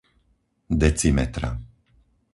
decimetra 0.83 1.49